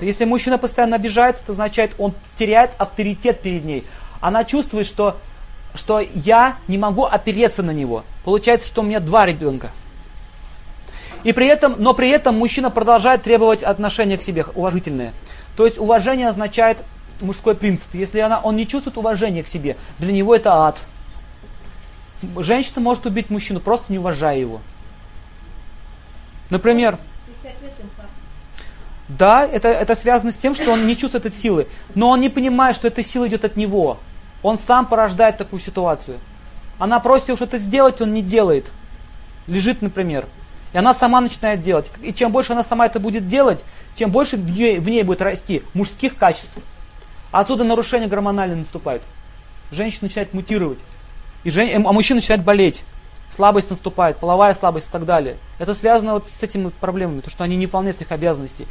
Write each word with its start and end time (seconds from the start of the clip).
Если 0.00 0.24
мужчина 0.24 0.56
постоянно 0.56 0.94
обижается, 0.94 1.42
это 1.42 1.50
означает, 1.50 1.96
он 1.98 2.14
теряет 2.38 2.70
авторитет 2.78 3.40
перед 3.40 3.64
ней. 3.64 3.84
Она 4.20 4.44
чувствует, 4.44 4.86
что, 4.86 5.16
что 5.74 5.98
я 5.98 6.58
не 6.68 6.78
могу 6.78 7.06
опереться 7.06 7.64
на 7.64 7.72
него. 7.72 8.04
Получается, 8.22 8.68
что 8.68 8.82
у 8.82 8.84
меня 8.84 9.00
два 9.00 9.26
ребенка. 9.26 9.72
И 11.24 11.32
при 11.32 11.48
этом, 11.48 11.74
но 11.78 11.92
при 11.92 12.08
этом 12.08 12.38
мужчина 12.38 12.70
продолжает 12.70 13.24
требовать 13.24 13.64
отношения 13.64 14.16
к 14.16 14.22
себе 14.22 14.46
уважительные. 14.54 15.12
То 15.56 15.64
есть 15.64 15.76
уважение 15.76 16.28
означает 16.28 16.78
мужской 17.20 17.56
принцип. 17.56 17.92
Если 17.92 18.20
она, 18.20 18.38
он 18.38 18.54
не 18.54 18.68
чувствует 18.68 18.96
уважения 18.96 19.42
к 19.42 19.48
себе, 19.48 19.76
для 19.98 20.12
него 20.12 20.36
это 20.36 20.54
ад. 20.54 20.80
Женщина 22.36 22.80
может 22.80 23.06
убить 23.06 23.28
мужчину, 23.28 23.58
просто 23.58 23.90
не 23.90 23.98
уважая 23.98 24.38
его. 24.38 24.60
Например, 26.48 26.96
да, 29.18 29.44
это, 29.44 29.68
это 29.68 29.96
связано 29.96 30.30
с 30.30 30.36
тем, 30.36 30.54
что 30.54 30.70
он 30.70 30.86
не 30.86 30.96
чувствует 30.96 31.26
этой 31.26 31.36
силы. 31.36 31.66
Но 31.94 32.10
он 32.10 32.20
не 32.20 32.28
понимает, 32.28 32.76
что 32.76 32.86
эта 32.86 33.02
сила 33.02 33.26
идет 33.26 33.44
от 33.44 33.56
него. 33.56 33.98
Он 34.42 34.56
сам 34.56 34.86
порождает 34.86 35.36
такую 35.36 35.58
ситуацию. 35.58 36.18
Она 36.78 37.00
просит 37.00 37.28
его 37.28 37.36
что-то 37.36 37.58
сделать, 37.58 38.00
он 38.00 38.14
не 38.14 38.22
делает. 38.22 38.70
Лежит, 39.48 39.82
например. 39.82 40.26
И 40.72 40.78
она 40.78 40.94
сама 40.94 41.20
начинает 41.20 41.60
делать. 41.60 41.90
И 42.02 42.14
чем 42.14 42.30
больше 42.30 42.52
она 42.52 42.62
сама 42.62 42.86
это 42.86 43.00
будет 43.00 43.26
делать, 43.26 43.64
тем 43.96 44.12
больше 44.12 44.36
в 44.36 44.48
ней, 44.48 44.78
в 44.78 44.88
ней 44.88 45.02
будет 45.02 45.22
расти 45.22 45.62
мужских 45.74 46.16
качеств. 46.16 46.56
Отсюда 47.32 47.64
нарушения 47.64 48.06
гормональные 48.06 48.58
наступают. 48.58 49.02
Женщина 49.72 50.02
начинает 50.04 50.32
мутировать. 50.32 50.78
И 51.42 51.50
жен... 51.50 51.84
А 51.84 51.92
мужчина 51.92 52.20
начинает 52.20 52.44
болеть 52.44 52.84
слабость 53.30 53.70
наступает, 53.70 54.16
половая 54.16 54.54
слабость 54.54 54.88
и 54.88 54.92
так 54.92 55.04
далее. 55.04 55.36
Это 55.58 55.74
связано 55.74 56.14
вот 56.14 56.28
с 56.28 56.42
этими 56.42 56.68
проблемами, 56.68 57.20
то, 57.20 57.30
что 57.30 57.44
они 57.44 57.56
не 57.56 57.66
выполняют 57.66 57.96
своих 57.96 58.12
обязанностей. 58.12 58.66